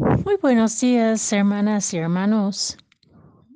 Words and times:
Muy 0.00 0.36
buenos 0.40 0.80
días, 0.80 1.30
hermanas 1.30 1.92
y 1.92 1.98
hermanos. 1.98 2.78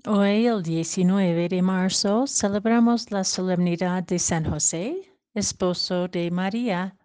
Hoy, 0.06 0.46
el 0.46 0.62
19 0.62 1.48
de 1.48 1.62
marzo, 1.62 2.27
celebramos 2.27 3.11
la 3.11 3.24
solemnidad 3.24 4.03
de 4.03 4.19
San 4.19 4.45
José, 4.45 5.11
esposo 5.33 6.07
de 6.07 6.30
María. 6.30 6.99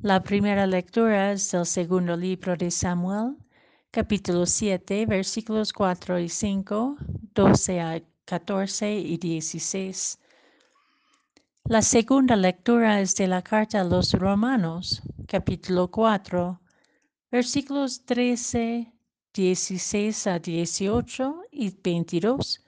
La 0.00 0.20
primera 0.24 0.66
lectura 0.66 1.30
es 1.30 1.52
del 1.52 1.64
segundo 1.64 2.16
libro 2.16 2.56
de 2.56 2.72
Samuel, 2.72 3.36
capítulo 3.92 4.46
7, 4.46 5.06
versículos 5.06 5.72
4 5.72 6.18
y 6.18 6.28
5, 6.28 6.96
12 7.34 7.80
a 7.80 8.02
14 8.24 8.94
y 8.94 9.16
16. 9.16 10.18
La 11.66 11.82
segunda 11.82 12.34
lectura 12.34 13.00
es 13.00 13.14
de 13.14 13.28
la 13.28 13.42
carta 13.42 13.82
a 13.82 13.84
los 13.84 14.12
Romanos, 14.12 15.02
capítulo 15.28 15.88
4, 15.88 16.60
versículos 17.34 18.04
13, 18.06 18.92
16 19.34 20.26
a 20.28 20.38
18 20.38 21.42
y 21.50 21.74
22. 21.82 22.64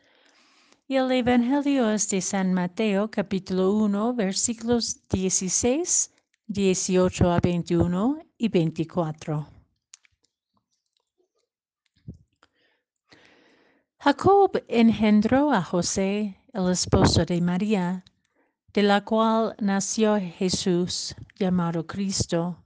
Y 0.89 0.97
el 0.97 1.13
Evangelio 1.13 1.89
es 1.89 2.09
de 2.11 2.21
San 2.21 2.53
Mateo, 2.53 3.09
capítulo 3.09 3.71
1, 3.75 4.15
versículos 4.15 5.07
16, 5.09 6.13
18 6.49 7.31
a 7.31 7.39
21 7.39 8.19
y 8.39 8.49
24. 8.49 9.47
Jacob 14.01 14.65
engendró 14.67 15.53
a 15.53 15.63
José, 15.63 16.41
el 16.53 16.73
esposo 16.73 17.25
de 17.25 17.41
María, 17.41 18.05
de 18.75 18.83
la 18.83 19.05
cual 19.05 19.55
nació 19.61 20.19
Jesús, 20.19 21.15
llamado 21.39 21.87
Cristo. 21.87 22.66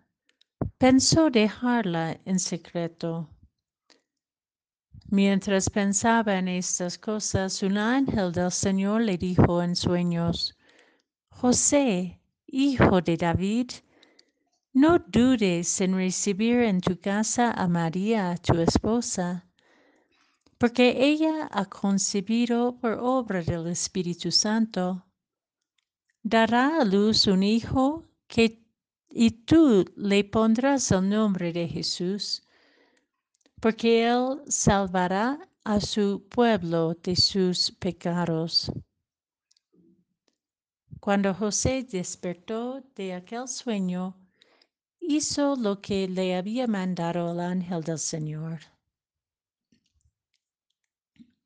pensó 0.81 1.29
dejarla 1.29 2.19
en 2.25 2.39
secreto. 2.39 3.29
Mientras 5.11 5.69
pensaba 5.69 6.39
en 6.39 6.47
estas 6.47 6.97
cosas, 6.97 7.61
un 7.61 7.77
ángel 7.77 8.31
del 8.31 8.51
Señor 8.51 9.01
le 9.01 9.15
dijo 9.15 9.61
en 9.61 9.75
sueños, 9.75 10.57
José, 11.29 12.19
hijo 12.47 12.99
de 12.99 13.15
David, 13.15 13.69
no 14.73 14.97
dudes 14.97 15.81
en 15.81 15.93
recibir 15.93 16.61
en 16.61 16.81
tu 16.81 16.99
casa 16.99 17.51
a 17.51 17.67
María, 17.67 18.35
tu 18.41 18.59
esposa, 18.59 19.47
porque 20.57 20.95
ella 20.97 21.47
ha 21.51 21.65
concebido 21.65 22.79
por 22.79 22.93
obra 22.93 23.43
del 23.43 23.67
Espíritu 23.67 24.31
Santo. 24.31 25.05
Dará 26.23 26.81
a 26.81 26.85
luz 26.85 27.27
un 27.27 27.43
hijo 27.43 28.03
que 28.27 28.60
y 29.11 29.31
tú 29.31 29.85
le 29.95 30.23
pondrás 30.23 30.91
el 30.91 31.09
nombre 31.09 31.51
de 31.51 31.67
Jesús, 31.67 32.43
porque 33.59 34.07
él 34.07 34.41
salvará 34.47 35.49
a 35.63 35.79
su 35.79 36.27
pueblo 36.29 36.95
de 36.95 37.15
sus 37.15 37.71
pecados. 37.71 38.71
Cuando 40.99 41.33
José 41.33 41.83
despertó 41.83 42.83
de 42.95 43.13
aquel 43.13 43.47
sueño, 43.47 44.17
hizo 44.99 45.55
lo 45.55 45.81
que 45.81 46.07
le 46.07 46.35
había 46.35 46.67
mandado 46.67 47.31
el 47.31 47.39
ángel 47.39 47.83
del 47.83 47.99
Señor. 47.99 48.59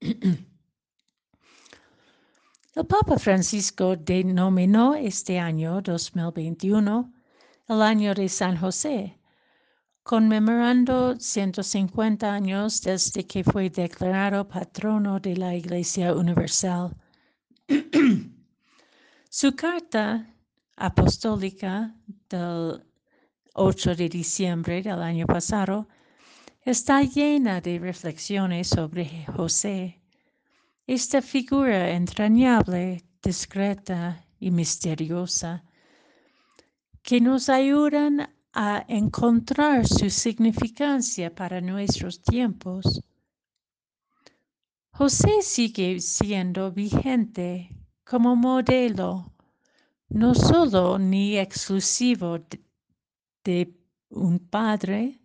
El 0.02 0.46
Papa 2.86 3.18
Francisco 3.18 3.96
denominó 3.96 4.96
este 4.96 5.40
año 5.40 5.82
2021 5.82 7.15
el 7.68 7.81
año 7.81 8.14
de 8.14 8.30
San 8.30 8.58
José, 8.58 9.18
conmemorando 10.03 11.16
150 11.20 12.31
años 12.31 12.81
desde 12.81 13.26
que 13.26 13.44
fue 13.44 13.70
declarado 13.72 14.48
patrono 14.48 15.20
de 15.20 15.36
la 15.36 15.56
Iglesia 15.56 16.14
Universal. 16.14 16.96
Su 19.30 19.56
carta 19.56 20.31
apostólica 20.76 21.96
del 22.30 22.84
8 23.56 23.96
de 23.96 24.09
diciembre 24.09 24.84
del 24.84 25.02
año 25.02 25.26
pasado 25.26 25.88
está 26.62 27.02
llena 27.02 27.62
de 27.62 27.80
reflexiones 27.80 28.68
sobre 28.68 29.26
José, 29.26 30.02
esta 30.86 31.20
figura 31.20 31.90
entrañable, 31.90 33.03
discreta 33.24 34.24
y 34.40 34.52
misteriosa 34.52 35.64
que 37.06 37.22
nos 37.22 37.50
ayudan 37.50 38.28
a 38.52 38.84
encontrar 38.88 39.88
su 39.88 40.10
significancia 40.10 41.30
para 41.36 41.62
nuestros 41.62 42.20
tiempos. 42.20 43.00
José 44.90 45.44
sigue 45.44 46.00
siendo 46.00 46.72
vigente 46.72 47.70
como 48.04 48.36
modelo, 48.36 49.32
no 50.10 50.34
solo 50.34 50.98
ni 50.98 51.38
exclusivo 51.38 52.40
de, 52.40 52.60
de 53.44 53.78
un 54.10 54.40
padre, 54.40 55.22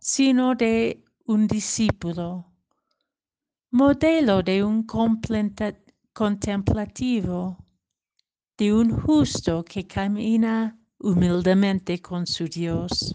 sino 0.00 0.56
de 0.56 1.04
un 1.26 1.46
discípulo, 1.46 2.50
modelo 3.70 4.42
de 4.42 4.64
un 4.64 4.84
contemplativo, 6.12 7.64
de 8.58 8.72
un 8.72 8.90
justo 8.90 9.64
que 9.64 9.86
camina 9.86 10.76
humildemente 10.98 12.00
con 12.00 12.26
su 12.26 12.44
Dios. 12.48 13.14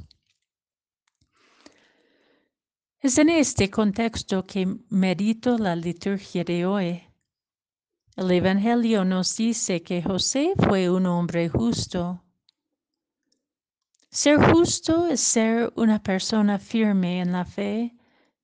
Es 3.00 3.18
en 3.18 3.30
este 3.30 3.70
contexto 3.72 4.46
que 4.46 4.78
medito 4.90 5.58
la 5.58 5.76
liturgia 5.76 6.44
de 6.44 6.66
hoy. 6.66 7.04
El 8.16 8.30
Evangelio 8.30 9.04
nos 9.04 9.36
dice 9.36 9.82
que 9.82 10.04
José 10.04 10.54
fue 10.58 10.90
un 10.90 11.08
hombre 11.08 11.50
justo. 11.50 12.24
Ser 14.12 14.38
justo 14.52 15.08
es 15.08 15.22
ser 15.22 15.74
una 15.76 16.04
persona 16.04 16.60
firme 16.60 17.22
en 17.22 17.32
la 17.32 17.46
fe 17.46 17.96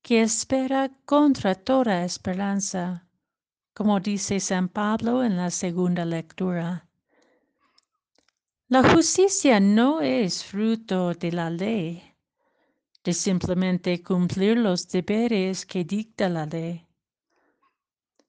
que 0.02 0.22
espera 0.22 0.90
contra 1.06 1.54
toda 1.54 2.06
esperanza, 2.06 3.06
como 3.74 4.00
dice 4.00 4.40
San 4.40 4.70
Pablo 4.70 5.24
en 5.24 5.36
la 5.36 5.52
segunda 5.52 6.06
lectura. 6.06 6.87
La 8.70 8.84
justicia 8.84 9.62
no 9.62 10.02
es 10.02 10.44
fruto 10.44 11.14
de 11.14 11.32
la 11.32 11.50
ley, 11.50 12.04
de 13.02 13.14
simplemente 13.14 14.04
cumplir 14.04 14.58
los 14.58 14.90
deberes 14.90 15.66
que 15.66 15.86
dicta 15.86 16.28
la 16.28 16.46
ley. 16.46 16.86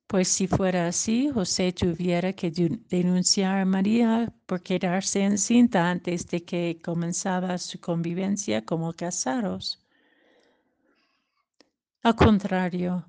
Pues 0.06 0.28
si 0.28 0.47
fuera 0.47 0.87
así, 0.87 1.28
José 1.28 1.72
tuviera 1.72 2.32
que 2.34 2.53
denunciar 2.53 3.59
a 3.59 3.65
María 3.65 4.32
por 4.47 4.62
quedarse 4.62 5.25
encinta 5.25 5.91
antes 5.91 6.28
de 6.28 6.44
que 6.44 6.81
comenzaba 6.84 7.59
su 7.59 7.81
convivencia 7.81 8.65
como 8.65 8.93
casados. 8.93 9.84
Al 12.04 12.15
contrario, 12.15 13.04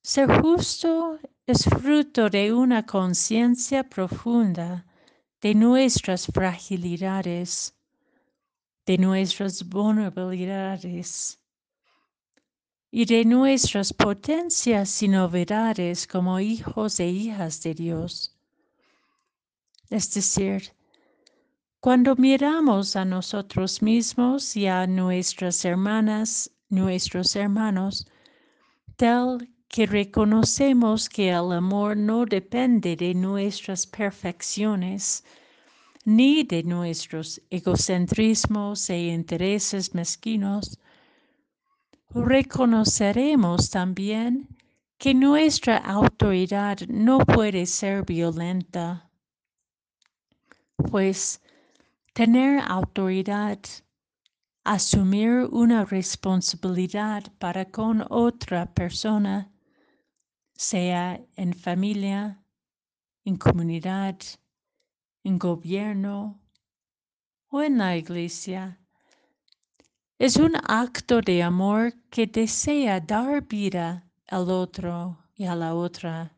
ser 0.00 0.40
justo 0.40 1.18
es 1.44 1.66
fruto 1.66 2.30
de 2.30 2.54
una 2.54 2.86
conciencia 2.86 3.86
profunda 3.86 4.86
de 5.40 5.54
nuestras 5.54 6.26
fragilidades, 6.26 7.74
de 8.86 8.98
nuestras 8.98 9.68
vulnerabilidades 9.68 11.38
y 12.90 13.04
de 13.04 13.24
nuestras 13.24 13.92
potencias 13.92 15.02
y 15.02 15.08
novedades 15.08 16.06
como 16.06 16.40
hijos 16.40 16.98
e 17.00 17.06
hijas 17.06 17.62
de 17.62 17.74
Dios. 17.74 18.34
Es 19.90 20.12
decir, 20.12 20.74
cuando 21.80 22.16
miramos 22.16 22.96
a 22.96 23.04
nosotros 23.04 23.82
mismos 23.82 24.56
y 24.56 24.66
a 24.66 24.86
nuestras 24.86 25.64
hermanas, 25.64 26.50
nuestros 26.68 27.36
hermanos, 27.36 28.06
tal 28.96 29.48
que 29.68 29.86
reconocemos 29.86 31.08
que 31.08 31.28
el 31.30 31.52
amor 31.52 31.96
no 31.96 32.24
depende 32.24 32.96
de 32.96 33.14
nuestras 33.14 33.86
perfecciones 33.86 35.24
ni 36.04 36.42
de 36.42 36.62
nuestros 36.62 37.40
egocentrismos 37.50 38.88
e 38.88 39.08
intereses 39.08 39.94
mezquinos, 39.94 40.78
reconoceremos 42.14 43.68
también 43.68 44.48
que 44.96 45.12
nuestra 45.12 45.76
autoridad 45.76 46.78
no 46.88 47.18
puede 47.18 47.66
ser 47.66 48.04
violenta, 48.06 49.10
pues 50.90 51.42
tener 52.14 52.62
autoridad, 52.66 53.58
asumir 54.64 55.46
una 55.52 55.84
responsabilidad 55.84 57.24
para 57.38 57.66
con 57.66 58.04
otra 58.08 58.66
persona, 58.72 59.52
sea 60.58 61.24
en 61.36 61.54
familia, 61.54 62.42
en 63.24 63.36
comunidad, 63.36 64.16
en 65.22 65.38
gobierno 65.38 66.40
o 67.48 67.62
en 67.62 67.78
la 67.78 67.96
iglesia, 67.96 68.80
es 70.18 70.36
un 70.36 70.56
acto 70.64 71.20
de 71.20 71.44
amor 71.44 71.94
que 72.10 72.26
desea 72.26 72.98
dar 72.98 73.46
vida 73.46 74.10
al 74.26 74.50
otro 74.50 75.16
y 75.36 75.44
a 75.44 75.54
la 75.54 75.74
otra. 75.76 76.36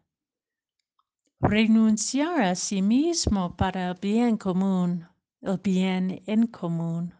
Renunciar 1.41 2.43
a 2.43 2.55
sí 2.55 2.83
mismo 2.83 3.57
para 3.57 3.89
el 3.89 3.95
bien 3.99 4.37
común, 4.37 5.09
el 5.41 5.57
bien 5.57 6.23
en 6.27 6.47
común. 6.47 7.15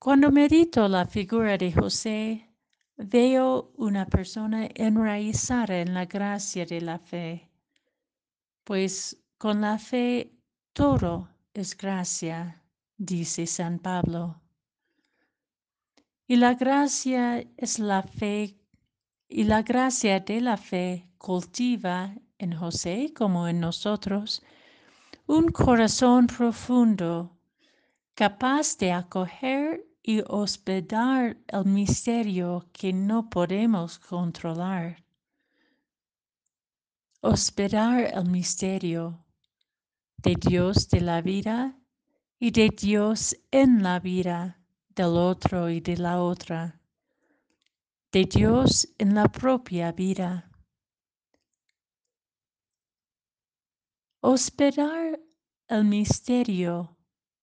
Cuando 0.00 0.32
medito 0.32 0.88
la 0.88 1.06
figura 1.06 1.56
de 1.56 1.72
José, 1.72 2.53
veo 2.96 3.72
una 3.76 4.06
persona 4.06 4.68
enraizada 4.74 5.78
en 5.80 5.94
la 5.94 6.06
gracia 6.06 6.66
de 6.66 6.80
la 6.80 6.98
fe, 6.98 7.50
pues 8.64 9.22
con 9.38 9.60
la 9.60 9.78
fe 9.78 10.32
todo 10.72 11.28
es 11.52 11.76
gracia 11.76 12.64
dice 12.96 13.46
San 13.46 13.78
Pablo. 13.78 14.40
Y 16.26 16.36
la 16.36 16.54
gracia 16.54 17.44
es 17.56 17.78
la 17.78 18.02
fe, 18.02 18.56
y 19.28 19.44
la 19.44 19.62
gracia 19.62 20.20
de 20.20 20.40
la 20.40 20.56
fe 20.56 21.08
cultiva 21.18 22.14
en 22.38 22.56
José 22.56 23.12
como 23.14 23.46
en 23.48 23.60
nosotros 23.60 24.42
un 25.26 25.48
corazón 25.48 26.26
profundo, 26.26 27.36
capaz 28.14 28.76
de 28.78 28.92
acoger 28.92 29.86
y 30.06 30.22
hospedar 30.28 31.38
el 31.48 31.64
misterio 31.64 32.68
que 32.74 32.92
no 32.92 33.30
podemos 33.30 33.98
controlar. 33.98 35.02
Hospedar 37.22 38.12
el 38.12 38.26
misterio 38.26 39.24
de 40.18 40.34
Dios 40.34 40.90
de 40.90 41.00
la 41.00 41.22
vida 41.22 41.74
y 42.38 42.50
de 42.50 42.68
Dios 42.68 43.34
en 43.50 43.82
la 43.82 43.98
vida 43.98 44.60
del 44.90 45.16
otro 45.16 45.70
y 45.70 45.80
de 45.80 45.96
la 45.96 46.20
otra, 46.20 46.78
de 48.12 48.26
Dios 48.26 48.86
en 48.98 49.14
la 49.14 49.26
propia 49.28 49.90
vida. 49.92 50.50
Hospedar 54.20 55.18
el 55.68 55.84
misterio 55.86 56.94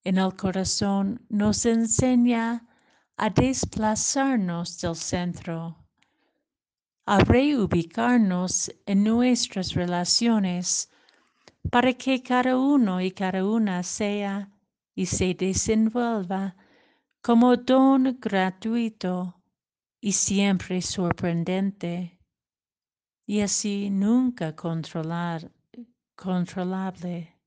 en 0.04 0.18
el 0.18 0.36
corazón 0.36 1.26
nos 1.30 1.66
enseña 1.66 2.66
a 3.18 3.30
desplazarnos 3.30 4.80
del 4.80 4.96
centro, 4.96 5.78
a 7.06 7.20
reubicarnos 7.20 8.72
en 8.86 9.04
nuestras 9.04 9.74
relaciones 9.74 10.90
para 11.70 11.94
que 11.94 12.24
cada 12.24 12.58
uno 12.58 13.00
y 13.02 13.12
cada 13.12 13.46
una 13.46 13.84
sea 13.84 14.50
y 14.96 15.06
se 15.06 15.34
desenvuelva 15.34 16.56
como 17.22 17.56
don 17.56 18.18
gratuito 18.20 19.36
y 20.00 20.14
siempre 20.14 20.82
sorprendente, 20.82 22.20
y 23.28 23.42
así 23.42 23.92
nunca 23.92 24.56
controlar, 24.56 25.52
controlable. 26.16 27.41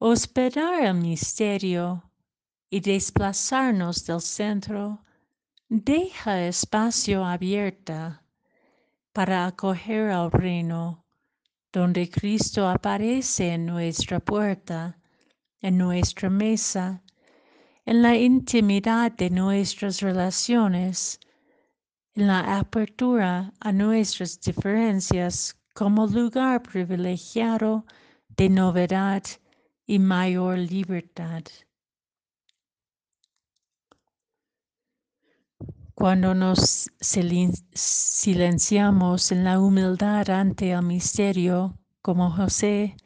Hospedar 0.00 0.84
el 0.84 0.94
misterio 0.94 2.10
y 2.70 2.80
desplazarnos 2.80 4.04
del 4.06 4.20
centro 4.20 5.04
deja 5.68 6.46
espacio 6.46 7.24
abierto 7.24 8.20
para 9.12 9.46
acoger 9.46 10.10
al 10.10 10.30
reino, 10.30 11.04
donde 11.72 12.08
Cristo 12.08 12.68
aparece 12.68 13.54
en 13.54 13.66
nuestra 13.66 14.20
puerta 14.20 14.98
en 15.60 15.76
nuestra 15.76 16.30
mesa, 16.30 17.02
en 17.84 18.02
la 18.02 18.16
intimidad 18.16 19.12
de 19.12 19.30
nuestras 19.30 20.00
relaciones, 20.00 21.18
en 22.14 22.26
la 22.28 22.58
apertura 22.58 23.52
a 23.60 23.72
nuestras 23.72 24.40
diferencias 24.40 25.56
como 25.74 26.06
lugar 26.06 26.62
privilegiado 26.62 27.84
de 28.36 28.48
novedad 28.48 29.22
y 29.88 29.98
mayor 29.98 30.58
libertad. 30.58 31.42
Cuando 35.94 36.34
nos 36.34 36.90
silenciamos 37.00 39.32
en 39.32 39.44
la 39.44 39.58
humildad 39.58 40.28
ante 40.28 40.72
el 40.72 40.82
misterio, 40.82 41.78
como 42.02 42.30
José, 42.30 42.96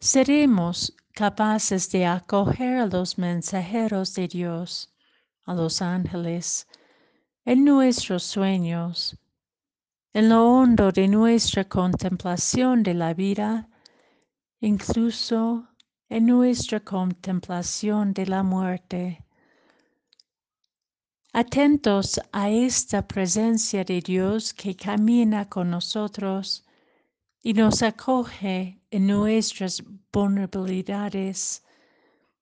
seremos 0.00 0.92
capaces 1.14 1.88
de 1.92 2.06
acoger 2.06 2.78
a 2.78 2.86
los 2.86 3.16
mensajeros 3.16 4.12
de 4.14 4.26
Dios, 4.26 4.92
a 5.44 5.54
los 5.54 5.80
ángeles, 5.80 6.66
en 7.44 7.64
nuestros 7.64 8.24
sueños, 8.24 9.16
en 10.12 10.30
lo 10.30 10.48
hondo 10.48 10.90
de 10.90 11.06
nuestra 11.06 11.68
contemplación 11.68 12.82
de 12.82 12.94
la 12.94 13.14
vida, 13.14 13.68
incluso 14.60 15.68
en 16.12 16.26
nuestra 16.26 16.78
contemplación 16.78 18.12
de 18.12 18.26
la 18.26 18.42
muerte. 18.42 19.24
Atentos 21.32 22.20
a 22.32 22.50
esta 22.50 23.08
presencia 23.08 23.82
de 23.82 24.02
Dios 24.02 24.52
que 24.52 24.76
camina 24.76 25.48
con 25.48 25.70
nosotros 25.70 26.66
y 27.42 27.54
nos 27.54 27.82
acoge 27.82 28.78
en 28.90 29.06
nuestras 29.06 29.82
vulnerabilidades, 30.12 31.64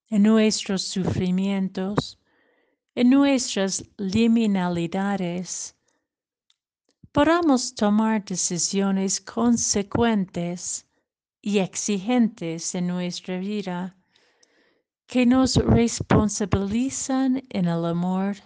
en 0.09 0.25
nuestros 0.25 0.83
sufrimientos, 0.83 2.19
en 2.97 3.11
nuestras 3.11 3.85
liminalidades, 3.99 5.77
podamos 7.13 7.73
tomar 7.77 8.25
decisiones 8.25 9.21
consecuentes 9.21 10.90
y 11.43 11.59
exigentes 11.59 12.75
en 12.75 12.87
nuestra 12.87 13.39
vida 13.39 13.97
que 15.07 15.27
nos 15.27 15.57
responsabilizan 15.57 17.43
en 17.49 17.67
el 17.67 17.85
amor 17.85 18.37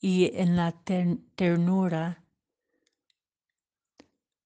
y 0.00 0.30
en 0.34 0.56
la 0.56 0.72
ternura. 1.36 2.24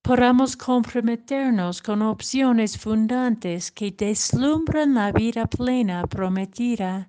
Podamos 0.02 0.56
comprometernos 0.56 1.80
con 1.80 2.02
opciones 2.02 2.76
fundantes 2.76 3.70
que 3.70 3.92
deslumbran 3.92 4.94
la 4.94 5.12
vida 5.12 5.46
plena 5.46 6.06
prometida, 6.08 7.08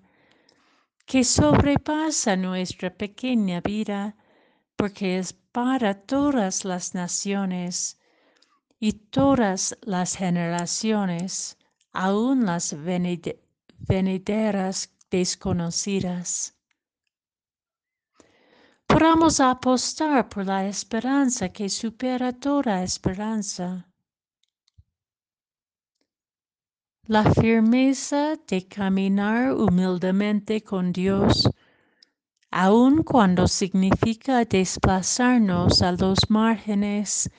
que 1.05 1.23
sobrepasa 1.23 2.35
nuestra 2.35 2.95
pequeña 2.95 3.61
vida, 3.61 4.15
porque 4.75 5.17
es 5.17 5.33
para 5.33 5.95
todas 5.95 6.65
las 6.65 6.93
naciones 6.93 7.99
y 8.87 8.91
todas 8.91 9.77
las 9.83 10.17
generaciones, 10.17 11.57
aun 11.93 12.45
las 12.45 12.75
venideras 13.87 14.89
desconocidas 15.09 16.53
podamos 18.93 19.39
apostar 19.39 20.29
por 20.29 20.45
la 20.45 20.67
esperanza 20.67 21.49
que 21.49 21.67
supera 21.67 22.31
toda 22.31 22.83
esperanza. 22.83 23.87
La 27.07 27.23
firmeza 27.33 28.35
de 28.47 28.67
caminar 28.67 29.53
humildemente 29.53 30.61
con 30.61 30.93
Dios, 30.93 31.49
aun 32.51 33.03
cuando 33.03 33.47
significa 33.47 34.45
desplazarnos 34.45 35.81
a 35.81 35.91
los 35.93 36.19
márgenes 36.29 37.29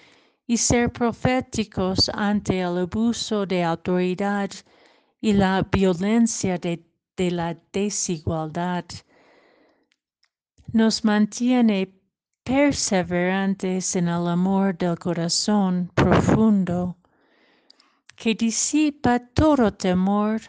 y 0.47 0.57
ser 0.57 0.93
proféticos 0.93 2.11
ante 2.13 2.61
el 2.61 2.79
abuso 2.79 3.47
de 3.47 3.65
autoridad 3.65 4.51
y 5.21 5.33
la 5.33 5.63
violencia 5.63 6.59
de, 6.59 6.85
de 7.17 7.31
la 7.31 7.57
desigualdad 7.73 8.85
nos 10.73 11.05
mantiene 11.05 11.95
perseverantes 12.43 13.97
en 13.97 14.09
el 14.09 14.27
amor 14.29 14.77
del 14.77 14.99
corazón 14.99 15.91
profundo 15.95 16.97
que 18.17 18.35
disipa 18.35 19.19
todo 19.19 19.73
temor 19.73 20.41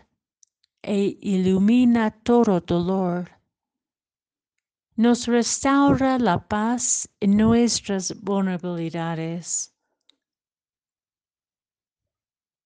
e 0.82 1.18
ilumina 1.22 2.12
todo 2.12 2.60
dolor, 2.62 3.32
nos 4.96 5.28
restaura 5.28 6.18
la 6.20 6.38
paz 6.48 7.10
en 7.20 7.38
nuestras 7.38 8.14
vulnerabilidades. 8.22 9.75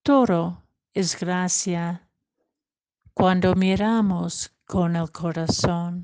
Todo 0.09 0.63
es 0.91 1.19
gracia 1.19 2.09
cuando 3.13 3.53
miramos 3.53 4.51
con 4.65 4.95
el 4.95 5.11
corazón. 5.11 6.03